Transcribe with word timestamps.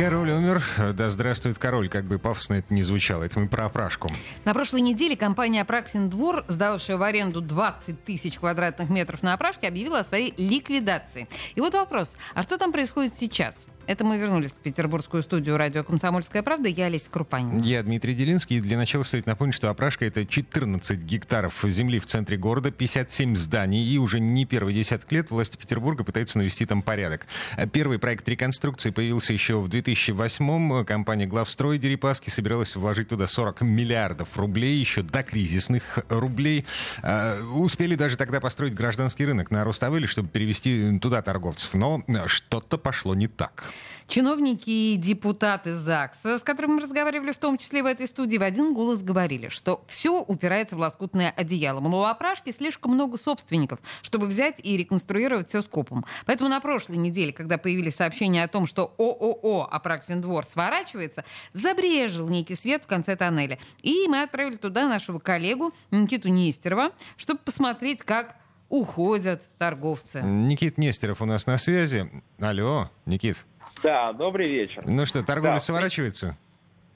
Король 0.00 0.30
умер. 0.30 0.64
Да 0.94 1.10
здравствует 1.10 1.58
король, 1.58 1.90
как 1.90 2.04
бы 2.04 2.18
пафосно 2.18 2.54
это 2.54 2.72
не 2.72 2.82
звучало. 2.82 3.24
Это 3.24 3.38
мы 3.38 3.50
про 3.50 3.66
опрашку. 3.66 4.08
На 4.46 4.54
прошлой 4.54 4.80
неделе 4.80 5.14
компания 5.14 5.60
«Апраксин 5.60 6.08
двор», 6.08 6.46
сдавшая 6.48 6.96
в 6.96 7.02
аренду 7.02 7.42
20 7.42 8.02
тысяч 8.02 8.38
квадратных 8.38 8.88
метров 8.88 9.22
на 9.22 9.34
опрашке, 9.34 9.68
объявила 9.68 9.98
о 9.98 10.04
своей 10.04 10.32
ликвидации. 10.38 11.28
И 11.54 11.60
вот 11.60 11.74
вопрос, 11.74 12.16
а 12.32 12.42
что 12.42 12.56
там 12.56 12.72
происходит 12.72 13.12
сейчас? 13.12 13.66
Это 13.86 14.04
мы 14.04 14.18
вернулись 14.18 14.52
в 14.52 14.58
петербургскую 14.58 15.22
студию 15.22 15.56
радио 15.56 15.82
«Комсомольская 15.82 16.42
правда». 16.42 16.68
Я 16.68 16.86
Олеся 16.86 17.10
Крупанин. 17.10 17.60
Я 17.60 17.82
Дмитрий 17.82 18.14
Делинский. 18.14 18.60
Для 18.60 18.76
начала 18.76 19.02
стоит 19.02 19.26
напомнить, 19.26 19.56
что 19.56 19.68
опрашка— 19.68 20.04
это 20.06 20.24
14 20.24 21.00
гектаров 21.00 21.64
земли 21.64 21.98
в 21.98 22.06
центре 22.06 22.36
города, 22.36 22.70
57 22.70 23.36
зданий. 23.36 23.84
И 23.84 23.98
уже 23.98 24.20
не 24.20 24.44
первый 24.44 24.74
десяток 24.74 25.10
лет 25.10 25.30
власти 25.30 25.56
Петербурга 25.56 26.04
пытаются 26.04 26.38
навести 26.38 26.66
там 26.66 26.82
порядок. 26.82 27.26
Первый 27.72 27.98
проект 27.98 28.28
реконструкции 28.28 28.90
появился 28.90 29.32
еще 29.32 29.58
в 29.58 29.68
2008-м. 29.68 30.84
Компания 30.84 31.26
«Главстрой» 31.26 31.78
Дерипаски 31.78 32.30
собиралась 32.30 32.76
вложить 32.76 33.08
туда 33.08 33.26
40 33.26 33.62
миллиардов 33.62 34.36
рублей, 34.36 34.78
еще 34.78 35.02
до 35.02 35.22
кризисных 35.24 35.98
рублей. 36.08 36.64
А, 37.02 37.40
успели 37.54 37.96
даже 37.96 38.16
тогда 38.16 38.40
построить 38.40 38.74
гражданский 38.74 39.26
рынок 39.26 39.50
на 39.50 39.64
Руставеле, 39.64 40.06
чтобы 40.06 40.28
перевести 40.28 40.98
туда 41.00 41.22
торговцев. 41.22 41.74
Но 41.74 42.04
что-то 42.26 42.78
пошло 42.78 43.14
не 43.14 43.26
так. 43.26 43.69
Чиновники 44.06 44.70
и 44.70 44.96
депутаты 44.96 45.72
ЗАГСа, 45.72 46.38
с 46.38 46.42
которыми 46.42 46.74
мы 46.74 46.80
разговаривали 46.80 47.30
в 47.30 47.38
том 47.38 47.56
числе 47.58 47.82
в 47.82 47.86
этой 47.86 48.08
студии, 48.08 48.38
в 48.38 48.42
один 48.42 48.74
голос 48.74 49.02
говорили, 49.02 49.48
что 49.48 49.84
все 49.86 50.20
упирается 50.20 50.74
в 50.74 50.80
лоскутное 50.80 51.30
одеяло. 51.30 51.78
Мол, 51.78 52.00
у 52.00 52.04
опрашки 52.04 52.50
слишком 52.50 52.92
много 52.94 53.16
собственников, 53.18 53.78
чтобы 54.02 54.26
взять 54.26 54.60
и 54.64 54.76
реконструировать 54.76 55.48
все 55.48 55.62
скопом. 55.62 56.04
Поэтому 56.26 56.50
на 56.50 56.60
прошлой 56.60 56.96
неделе, 56.96 57.32
когда 57.32 57.56
появились 57.56 57.94
сообщения 57.94 58.42
о 58.42 58.48
том, 58.48 58.66
что 58.66 58.94
ООО 58.98 59.68
«Апраксин 59.70 60.20
двор» 60.20 60.44
сворачивается, 60.44 61.24
забрежил 61.52 62.28
некий 62.28 62.56
свет 62.56 62.82
в 62.82 62.86
конце 62.88 63.14
тоннеля. 63.14 63.58
И 63.82 64.06
мы 64.08 64.22
отправили 64.22 64.56
туда 64.56 64.88
нашего 64.88 65.20
коллегу 65.20 65.72
Никиту 65.92 66.28
Нестерова, 66.28 66.90
чтобы 67.16 67.40
посмотреть, 67.44 68.02
как 68.02 68.34
уходят 68.68 69.48
торговцы. 69.58 70.20
Никит 70.22 70.78
Нестеров 70.78 71.20
у 71.20 71.26
нас 71.26 71.46
на 71.46 71.58
связи. 71.58 72.10
Алло, 72.40 72.90
Никит. 73.04 73.44
Да, 73.82 74.12
добрый 74.12 74.48
вечер. 74.48 74.82
Ну 74.86 75.06
что, 75.06 75.24
торговля 75.24 75.54
Да. 75.54 75.60
сворачивается? 75.60 76.36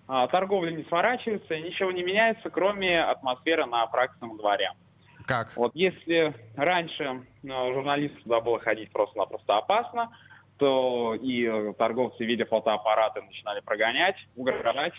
А, 0.06 0.26
торговля 0.28 0.70
не 0.70 0.84
сворачивается, 0.84 1.58
ничего 1.58 1.90
не 1.90 2.02
меняется, 2.02 2.50
кроме 2.50 3.00
атмосферы 3.02 3.64
на 3.66 3.86
практическом 3.86 4.36
дворе. 4.36 4.72
Как? 5.26 5.56
Вот 5.56 5.72
если 5.74 6.34
раньше 6.56 7.22
ну, 7.42 7.72
журналистам 7.72 8.22
туда 8.22 8.40
было 8.40 8.60
ходить 8.60 8.90
просто-напросто 8.92 9.56
опасно, 9.56 10.10
то 10.58 11.14
и 11.14 11.72
торговцы, 11.78 12.24
видя 12.24 12.44
фотоаппараты, 12.44 13.22
начинали 13.22 13.60
прогонять, 13.60 14.16
угрожать, 14.36 14.92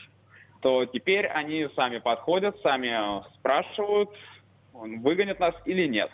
то 0.61 0.86
теперь 0.86 1.27
они 1.27 1.67
сами 1.75 1.99
подходят, 1.99 2.59
сами 2.64 3.23
спрашивают, 3.36 4.09
выгонят 4.73 5.39
нас 5.39 5.53
или 5.66 5.88
нет. 5.88 6.09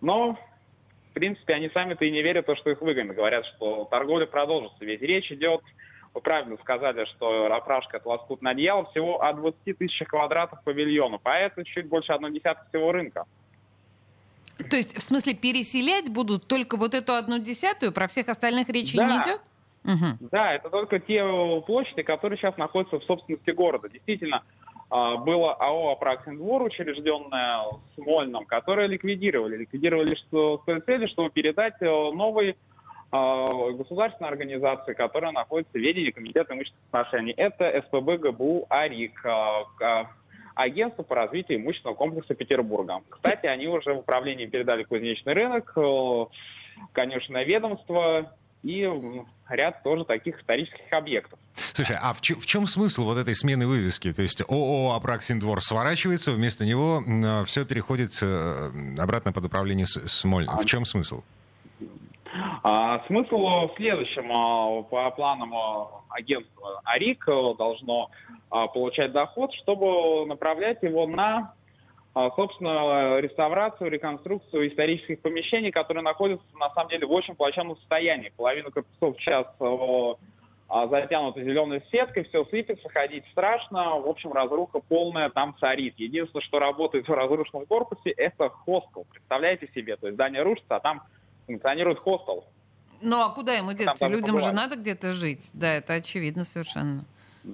Но, 0.00 0.38
принципе, 1.18 1.54
они 1.54 1.68
сами-то 1.74 2.04
и 2.04 2.10
не 2.10 2.22
верят 2.22 2.44
в 2.44 2.46
то, 2.46 2.56
что 2.56 2.70
их 2.70 2.80
выгонят. 2.80 3.16
Говорят, 3.16 3.44
что 3.56 3.86
торговля 3.90 4.26
продолжится. 4.26 4.84
Ведь 4.84 5.02
речь 5.02 5.30
идет, 5.32 5.60
вы 6.14 6.20
правильно 6.20 6.56
сказали, 6.60 7.04
что 7.16 7.52
опрашка 7.52 7.96
это 7.96 8.08
лоскутное 8.08 8.52
одеяло, 8.52 8.84
всего 8.90 9.22
о 9.22 9.32
20 9.32 9.78
тысячах 9.78 10.08
квадратов 10.08 10.62
павильона. 10.62 11.18
Поэтому 11.22 11.64
чуть 11.64 11.88
больше 11.88 12.12
одной 12.12 12.32
десятки 12.32 12.68
всего 12.68 12.92
рынка. 12.92 13.24
То 14.70 14.76
есть, 14.76 14.96
в 14.96 15.02
смысле, 15.02 15.34
переселять 15.34 16.08
будут 16.10 16.46
только 16.46 16.76
вот 16.76 16.94
эту 16.94 17.14
одну 17.14 17.38
десятую, 17.38 17.92
про 17.92 18.08
всех 18.08 18.28
остальных 18.28 18.68
речи 18.68 18.96
Да. 18.96 19.06
не 19.06 19.22
идет? 19.22 19.40
Мгм. 19.84 20.18
Да, 20.32 20.52
это 20.54 20.68
только 20.70 20.98
те 20.98 21.22
площади, 21.66 22.02
которые 22.02 22.38
сейчас 22.38 22.56
находятся 22.56 22.98
в 22.98 23.04
собственности 23.04 23.50
города. 23.50 23.88
Действительно, 23.88 24.38
а, 24.38 24.42
было 24.90 25.52
АО 25.54 25.92
«Апраксин 25.92 26.38
двор», 26.38 26.62
учрежденное 26.62 27.64
в 27.64 27.80
Смольном, 27.94 28.46
которое 28.46 28.86
ликвидировали. 28.86 29.58
Ликвидировали 29.58 30.14
что, 30.14 30.58
с 30.58 30.64
той 30.64 30.80
целью, 30.80 31.08
чтобы 31.08 31.28
передать 31.30 31.74
э, 31.80 31.84
новой 31.84 32.56
а, 33.10 33.46
государственной 33.72 34.28
организации, 34.28 34.92
которая 34.92 35.32
находится 35.32 35.72
в 35.72 35.80
ведении 35.80 36.10
Комитета 36.10 36.54
имущественных 36.54 36.88
отношений. 36.90 37.32
Это 37.36 37.82
СПБ 37.86 38.18
ГБУ 38.18 38.66
АРИК, 38.68 39.24
а, 39.24 39.64
а, 39.80 40.10
Агентство 40.54 41.04
по 41.04 41.14
развитию 41.14 41.58
имущественного 41.58 41.96
комплекса 41.96 42.34
Петербурга. 42.34 43.00
Кстати, 43.08 43.46
они 43.46 43.68
уже 43.68 43.94
в 43.94 43.98
управлении 43.98 44.46
передали 44.46 44.82
кузнечный 44.82 45.32
рынок, 45.32 45.72
э, 45.76 46.26
конечное 46.92 47.44
ведомство 47.44 48.34
и 48.62 48.90
ряд 49.48 49.82
тоже 49.84 50.04
таких 50.04 50.40
исторических 50.40 50.92
объектов. 50.92 51.38
Слушай, 51.72 51.96
а 52.00 52.12
в, 52.14 52.20
в 52.20 52.46
чем 52.46 52.66
смысл 52.66 53.04
вот 53.04 53.18
этой 53.18 53.34
смены 53.34 53.66
вывески? 53.66 54.12
То 54.12 54.22
есть 54.22 54.40
ООО 54.48 54.94
«Апраксин 54.96 55.38
двор» 55.40 55.60
сворачивается, 55.60 56.32
вместо 56.32 56.64
него 56.64 57.02
все 57.46 57.64
переходит 57.64 58.18
э, 58.22 58.70
обратно 58.98 59.32
под 59.32 59.44
управление 59.46 59.86
С- 59.86 60.06
Смольным. 60.08 60.56
В 60.58 60.64
чем 60.64 60.84
смысл? 60.84 61.22
А, 62.62 63.04
смысл 63.06 63.36
в 63.36 63.72
следующем. 63.76 64.30
А, 64.30 64.82
По 64.82 65.10
планам 65.10 65.54
а, 65.54 65.88
агентства 66.10 66.80
АРИК 66.84 67.28
а, 67.28 67.54
должно 67.54 68.10
а, 68.50 68.66
получать 68.68 69.12
доход, 69.12 69.52
чтобы 69.62 70.26
направлять 70.26 70.82
его 70.82 71.06
на, 71.06 71.54
а, 72.14 72.30
собственно, 72.36 73.18
реставрацию, 73.18 73.90
реконструкцию 73.90 74.68
исторических 74.70 75.20
помещений, 75.20 75.70
которые 75.70 76.02
находятся, 76.04 76.44
на 76.58 76.70
самом 76.74 76.90
деле, 76.90 77.06
в 77.06 77.12
очень 77.12 77.34
плачевном 77.34 77.76
состоянии. 77.78 78.32
Половина 78.36 78.70
корпусов 78.70 79.16
сейчас 79.20 79.46
а, 80.68 80.86
затянута 80.86 81.42
зеленой 81.42 81.82
сеткой, 81.90 82.24
все 82.24 82.44
сыпется, 82.44 82.88
ходить 82.90 83.24
страшно. 83.32 83.98
В 84.00 84.06
общем, 84.06 84.32
разруха 84.32 84.80
полная 84.80 85.30
там 85.30 85.56
царит. 85.58 85.94
Единственное, 85.96 86.42
что 86.42 86.58
работает 86.58 87.08
в 87.08 87.12
разрушенном 87.12 87.64
корпусе, 87.64 88.10
это 88.10 88.50
хостел. 88.50 89.06
Представляете 89.10 89.70
себе? 89.74 89.96
То 89.96 90.08
есть 90.08 90.16
здание 90.16 90.42
рушится, 90.42 90.76
а 90.76 90.80
там 90.80 91.02
функционирует 91.46 91.98
хостел. 92.00 92.44
Ну 93.00 93.16
а 93.22 93.30
куда 93.30 93.54
ему 93.54 93.72
деться? 93.72 94.08
Людям 94.08 94.40
же 94.40 94.48
побывали. 94.48 94.54
надо 94.54 94.76
где-то 94.76 95.12
жить. 95.12 95.50
Да, 95.54 95.72
это 95.72 95.94
очевидно 95.94 96.44
совершенно. 96.44 97.04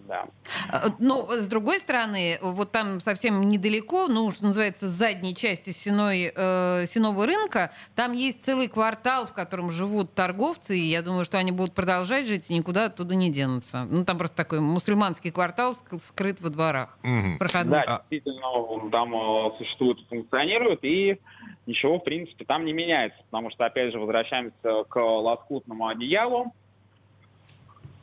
Да. 0.08 0.26
А, 0.70 0.88
Ну, 0.98 1.26
с 1.30 1.46
другой 1.46 1.78
стороны, 1.78 2.38
вот 2.42 2.72
там 2.72 3.00
совсем 3.00 3.48
недалеко, 3.48 4.08
ну, 4.08 4.30
что 4.32 4.44
называется, 4.44 4.86
с 4.86 4.90
задней 4.90 5.34
части 5.36 5.70
сеной, 5.70 6.32
э, 6.34 6.84
сеного 6.86 7.26
рынка, 7.26 7.70
там 7.94 8.12
есть 8.12 8.42
целый 8.44 8.66
квартал, 8.68 9.26
в 9.26 9.32
котором 9.32 9.70
живут 9.70 10.12
торговцы, 10.14 10.76
и 10.76 10.82
я 10.82 11.02
думаю, 11.02 11.24
что 11.24 11.38
они 11.38 11.52
будут 11.52 11.74
продолжать 11.74 12.26
жить 12.26 12.50
и 12.50 12.54
никуда 12.54 12.86
оттуда 12.86 13.14
не 13.14 13.30
денутся. 13.30 13.86
Ну, 13.88 14.04
там 14.04 14.18
просто 14.18 14.36
такой 14.36 14.58
мусульманский 14.60 15.30
квартал 15.30 15.72
ск- 15.72 15.98
скрыт 16.00 16.40
во 16.40 16.50
дворах. 16.50 16.98
Мгм. 17.04 17.38
Проходной. 17.38 17.82
Да, 17.86 18.02
действительно, 18.10 18.48
он 18.50 18.90
там 18.90 19.14
э, 19.14 19.50
существует 19.58 19.98
и 20.00 20.04
функционирует, 20.08 20.84
и 20.84 21.20
ничего, 21.66 21.98
в 21.98 22.04
принципе, 22.04 22.44
там 22.44 22.64
не 22.64 22.72
меняется, 22.72 23.18
потому 23.30 23.50
что, 23.50 23.64
опять 23.64 23.92
же, 23.92 24.00
возвращаемся 24.00 24.84
к 24.88 24.96
лоскутному 25.00 25.86
одеялу. 25.86 26.52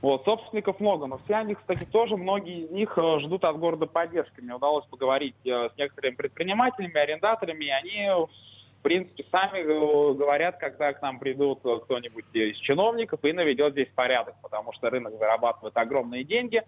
Вот, 0.01 0.25
собственников 0.25 0.79
много, 0.79 1.06
но 1.06 1.19
все 1.25 1.35
они, 1.35 1.53
кстати, 1.53 1.85
тоже, 1.85 2.17
многие 2.17 2.66
из 2.66 2.72
них 2.72 2.97
э, 2.97 3.19
ждут 3.19 3.44
от 3.45 3.59
города 3.59 3.85
поддержки. 3.85 4.41
Мне 4.41 4.56
удалось 4.56 4.85
поговорить 4.85 5.35
э, 5.45 5.69
с 5.69 5.78
некоторыми 5.78 6.16
предпринимателями, 6.16 6.97
арендаторами, 6.97 7.66
и 7.66 7.69
они, 7.69 8.07
в 8.09 8.81
принципе, 8.81 9.23
сами 9.31 9.59
э, 9.59 10.13
говорят, 10.16 10.57
когда 10.57 10.91
к 10.94 11.03
нам 11.03 11.19
придут 11.19 11.59
э, 11.66 11.78
кто-нибудь 11.84 12.25
из 12.34 12.57
чиновников 12.57 13.19
и 13.23 13.31
наведет 13.31 13.73
здесь 13.73 13.89
порядок, 13.94 14.33
потому 14.42 14.74
что 14.74 14.89
рынок 14.89 15.13
зарабатывает 15.19 15.77
огромные 15.77 16.24
деньги, 16.24 16.63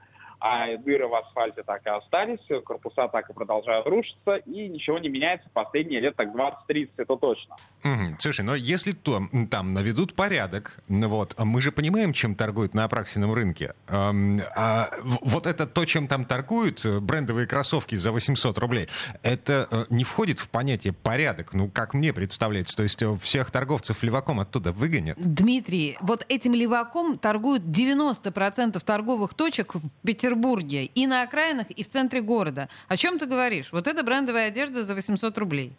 а 0.45 0.75
дыры 0.75 1.07
в 1.07 1.15
асфальте 1.15 1.63
так 1.63 1.85
и 1.85 1.89
остались, 1.89 2.45
корпуса 2.65 3.07
так 3.07 3.29
и 3.29 3.33
продолжают 3.33 3.87
рушиться, 3.87 4.35
и 4.45 4.67
ничего 4.67 4.99
не 4.99 5.07
меняется 5.07 5.49
последние 5.53 6.01
лет 6.01 6.17
так 6.17 6.35
20-30, 6.35 6.89
это 6.97 7.15
точно. 7.15 7.55
Мгм. 7.83 8.17
Слушай, 8.19 8.43
но 8.43 8.53
если 8.53 8.91
то, 8.91 9.21
там 9.49 9.73
наведут 9.73 10.15
порядок, 10.15 10.83
ну 10.89 11.07
вот, 11.07 11.33
а 11.37 11.45
мы 11.45 11.61
же 11.61 11.71
понимаем, 11.71 12.11
чем 12.11 12.35
торгуют 12.35 12.73
на 12.73 12.83
Апраксином 12.83 13.33
рынке. 13.33 13.73
А 13.89 14.89
вот 15.21 15.47
это 15.47 15.65
то, 15.65 15.85
чем 15.85 16.09
там 16.09 16.25
торгуют, 16.25 16.83
э, 16.83 16.99
брендовые 16.99 17.47
кроссовки 17.47 17.95
за 17.95 18.11
800 18.11 18.57
рублей, 18.57 18.89
это 19.21 19.69
э, 19.71 19.85
не 19.91 20.03
входит 20.03 20.39
в 20.39 20.49
понятие 20.49 20.91
порядок, 20.91 21.53
ну, 21.53 21.69
как 21.69 21.93
мне 21.93 22.11
представляется. 22.11 22.75
То 22.75 22.83
есть 22.83 23.01
э, 23.01 23.17
всех 23.21 23.49
торговцев 23.49 24.03
леваком 24.03 24.41
оттуда 24.41 24.73
выгонят. 24.73 25.17
Дмитрий, 25.17 25.97
вот 26.01 26.25
этим 26.27 26.53
леваком 26.53 27.17
торгуют 27.17 27.63
90% 27.63 28.83
торговых 28.83 29.35
точек 29.35 29.75
в 29.75 29.89
Петербурге 30.05 30.32
и 30.35 31.07
на 31.07 31.21
окраинах, 31.23 31.69
и 31.71 31.83
в 31.83 31.87
центре 31.89 32.21
города. 32.21 32.67
О 32.87 32.97
чем 32.97 33.17
ты 33.19 33.25
говоришь? 33.25 33.71
Вот 33.71 33.87
это 33.87 34.03
брендовая 34.03 34.47
одежда 34.47 34.83
за 34.83 34.93
800 34.95 35.37
рублей. 35.37 35.73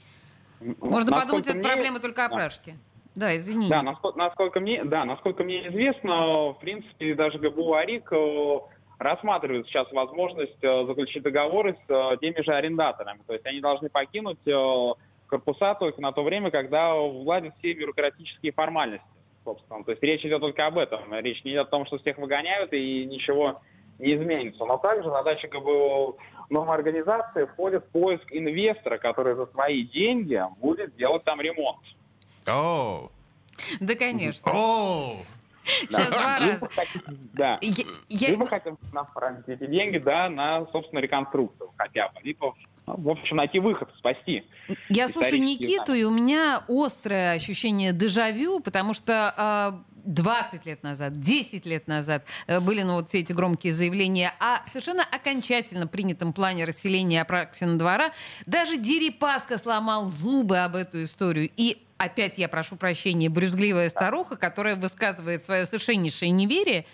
Можно 0.60 1.10
Насколько 1.10 1.20
подумать, 1.20 1.46
это 1.46 1.54
мне- 1.56 1.64
проблема 1.64 2.00
только 2.00 2.16
Да. 2.16 2.26
опрашки. 2.26 2.74
Да, 3.14 3.36
извини. 3.36 3.68
Да, 3.68 3.82
насколько, 3.82 4.18
насколько 4.18 4.60
мне, 4.60 4.82
да, 4.84 5.04
насколько 5.04 5.44
мне 5.44 5.68
известно, 5.68 6.52
в 6.52 6.58
принципе, 6.60 7.14
даже 7.14 7.38
ГБУ 7.38 7.74
АРИК 7.74 8.12
э, 8.12 8.58
рассматривает 8.98 9.66
сейчас 9.66 9.90
возможность 9.92 10.56
э, 10.62 10.86
заключить 10.86 11.22
договоры 11.22 11.76
с 11.86 11.90
э, 11.90 12.16
теми 12.20 12.42
же 12.42 12.50
арендаторами. 12.52 13.20
То 13.26 13.34
есть 13.34 13.46
они 13.46 13.60
должны 13.60 13.88
покинуть 13.88 14.38
корпуса 15.26 15.74
только 15.74 16.00
на 16.00 16.12
то 16.12 16.22
время, 16.22 16.50
когда 16.50 16.94
владят 16.94 17.54
все 17.58 17.72
бюрократические 17.72 18.52
формальности, 18.52 19.06
собственно. 19.44 19.84
То 19.84 19.92
есть 19.92 20.02
речь 20.02 20.24
идет 20.24 20.40
только 20.40 20.66
об 20.66 20.78
этом. 20.78 21.00
Речь 21.14 21.42
не 21.44 21.52
идет 21.52 21.68
о 21.68 21.70
том, 21.70 21.86
что 21.86 21.98
всех 21.98 22.18
выгоняют 22.18 22.72
и 22.72 23.04
ничего 23.06 23.60
не 23.98 24.14
изменится. 24.16 24.64
Но 24.64 24.76
также 24.78 25.08
задача 25.10 25.48
ГБУ 25.48 26.16
новой 26.50 26.74
организации 26.74 27.46
входит 27.46 27.84
в 27.84 27.88
поиск 27.88 28.24
инвестора, 28.30 28.98
который 28.98 29.34
за 29.34 29.46
свои 29.46 29.82
деньги 29.84 30.40
будет 30.60 30.94
делать 30.96 31.24
там 31.24 31.40
ремонт. 31.40 31.80
О, 32.46 33.08
Да, 33.80 33.94
конечно. 33.94 34.52
о, 34.52 35.16
Сейчас 35.64 36.08
два 36.10 36.38
раза. 36.40 36.68
Да. 37.32 37.58
Я- 37.62 37.84
я- 38.10 38.28
Либо 38.30 38.46
хотим 38.46 38.76
направить 38.92 39.48
эти 39.48 39.66
деньги, 39.66 39.96
да, 39.98 40.28
на, 40.28 40.66
собственно, 40.72 41.00
реконструкцию 41.00 41.70
хотя 41.78 42.08
бы. 42.08 42.20
Либо, 42.22 42.54
ну, 42.86 42.96
в 42.98 43.08
общем, 43.08 43.36
найти 43.36 43.60
выход, 43.60 43.88
спасти. 43.96 44.44
Я 44.90 45.08
слушаю 45.08 45.40
Никиту, 45.40 45.94
и 45.94 46.02
у 46.04 46.10
меня 46.10 46.62
острое 46.68 47.32
ощущение 47.32 47.92
дежавю, 47.94 48.60
потому 48.60 48.92
что 48.92 49.32
а, 49.38 49.80
20 50.04 50.66
лет 50.66 50.82
назад, 50.82 51.20
10 51.20 51.66
лет 51.66 51.88
назад 51.88 52.24
э, 52.46 52.60
были 52.60 52.82
ну, 52.82 52.94
вот 52.94 53.08
все 53.08 53.20
эти 53.20 53.32
громкие 53.32 53.72
заявления 53.72 54.32
о 54.38 54.64
совершенно 54.68 55.02
окончательно 55.04 55.86
принятом 55.86 56.32
плане 56.32 56.64
расселения 56.64 57.22
Апраксина 57.22 57.78
двора. 57.78 58.12
Даже 58.46 58.76
Дерипаска 58.76 59.58
сломал 59.58 60.06
зубы 60.06 60.58
об 60.58 60.76
эту 60.76 61.04
историю. 61.04 61.50
И 61.56 61.82
опять 61.98 62.38
я 62.38 62.48
прошу 62.48 62.76
прощения, 62.76 63.28
брюзгливая 63.28 63.88
старуха, 63.88 64.36
которая 64.36 64.76
высказывает 64.76 65.44
свое 65.44 65.66
совершеннейшее 65.66 66.30
неверие, 66.30 66.84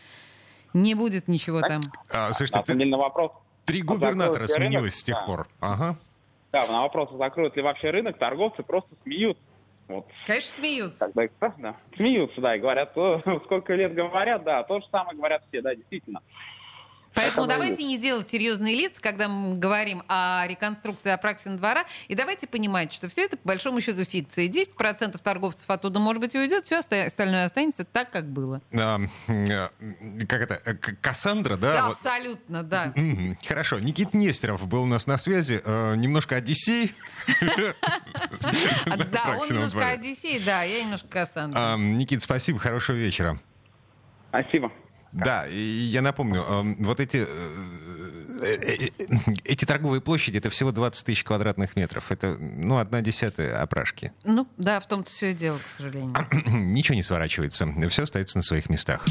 не 0.72 0.94
будет 0.94 1.26
ничего 1.26 1.60
там. 1.62 1.80
А, 2.12 2.32
слушайте, 2.32 2.58
На 2.58 2.62
ты- 2.64 2.84
на 2.84 2.96
вопрос, 2.96 3.32
три 3.64 3.80
а 3.82 3.84
губернатора 3.84 4.44
рынок? 4.46 4.50
сменилось 4.50 4.94
с 4.94 5.02
тех 5.02 5.16
Да. 5.16 5.22
пор. 5.26 5.48
Ага. 5.60 5.96
да, 6.52 6.66
на 6.68 6.82
вопрос, 6.82 7.10
закроют 7.18 7.56
ли 7.56 7.62
вообще 7.62 7.90
рынок, 7.90 8.18
торговцы 8.18 8.62
просто 8.62 8.90
смеются. 9.02 9.42
Вот, 9.90 10.06
Конечно, 10.24 10.50
смеются. 10.62 11.10
когда, 11.12 11.54
да, 11.58 11.76
смеются, 11.96 12.40
да, 12.40 12.54
и 12.54 12.60
говорят, 12.60 12.96
«О, 12.96 13.20
сколько 13.44 13.74
лет 13.74 13.92
говорят, 13.92 14.44
да, 14.44 14.62
то 14.62 14.78
же 14.80 14.86
самое 14.90 15.16
говорят 15.16 15.42
все, 15.48 15.60
да, 15.62 15.74
действительно. 15.74 16.22
Поэтому 17.14 17.46
Это 17.46 17.54
давайте 17.54 17.84
не 17.84 17.98
делать 17.98 18.28
серьезные 18.30 18.76
лица, 18.76 19.00
когда 19.00 19.28
мы 19.28 19.56
говорим 19.56 20.02
о 20.08 20.44
реконструкции 20.46 21.10
Апраксина 21.10 21.56
двора, 21.56 21.84
и 22.08 22.14
давайте 22.14 22.46
понимать, 22.46 22.92
что 22.92 23.08
все 23.08 23.24
это 23.24 23.36
по 23.36 23.48
большому 23.48 23.80
счету 23.80 24.04
фикция. 24.04 24.48
10% 24.48 25.18
торговцев 25.22 25.68
оттуда, 25.68 25.98
может 25.98 26.20
быть, 26.20 26.34
уйдет, 26.34 26.64
все 26.64 26.78
остальное 26.78 27.44
останется 27.44 27.84
так, 27.84 28.10
как 28.10 28.30
было. 28.30 28.62
А, 28.72 29.00
э, 29.28 29.68
как 30.26 30.40
это? 30.42 30.60
э, 30.64 30.74
Кассандра, 30.74 31.56
да? 31.56 31.72
Да, 31.72 31.86
Вот. 31.88 31.96
абсолютно, 31.96 32.62
да. 32.62 32.94
Хорошо. 33.46 33.80
Никит 33.80 34.14
Нестеров 34.14 34.66
был 34.68 34.82
у 34.82 34.86
нас 34.86 35.06
на 35.06 35.18
связи. 35.18 35.60
Э, 35.64 35.94
немножко 35.96 36.36
Одиссей. 36.36 36.94
А, 38.86 38.96
Да, 39.12 39.36
он 39.40 39.48
немножко. 39.48 39.88
Одиссей, 39.88 40.40
да, 40.44 40.62
я 40.62 40.82
немножко 40.84 41.08
Кассандра. 41.08 41.58
А, 41.74 41.76
Никит, 41.76 42.22
спасибо, 42.22 42.58
хорошего 42.58 42.96
вечера. 42.96 43.38
Спасибо. 44.28 44.70
Да, 45.12 45.46
и 45.46 45.58
я 45.58 46.02
напомню, 46.02 46.42
эм, 46.42 46.76
вот 46.84 47.00
эти, 47.00 47.18
э, 47.18 47.26
э, 48.42 48.88
э, 48.98 49.14
эти 49.44 49.64
торговые 49.64 50.00
площади, 50.00 50.38
это 50.38 50.50
всего 50.50 50.70
20 50.72 51.04
тысяч 51.04 51.24
квадратных 51.24 51.76
метров. 51.76 52.10
Это, 52.10 52.36
ну, 52.38 52.78
одна 52.78 53.00
десятая 53.00 53.60
опрашки. 53.60 54.12
Ну, 54.24 54.48
да, 54.56 54.78
в 54.80 54.86
том-то 54.86 55.10
все 55.10 55.30
и 55.30 55.34
дело, 55.34 55.58
к 55.58 55.68
сожалению. 55.76 56.14
Ничего 56.46 56.94
не 56.94 57.02
сворачивается, 57.02 57.68
все 57.88 58.04
остается 58.04 58.38
на 58.38 58.42
своих 58.42 58.70
местах. 58.70 59.06